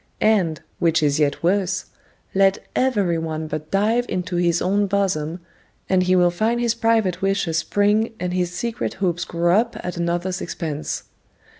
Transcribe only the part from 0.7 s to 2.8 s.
which is yet worse, let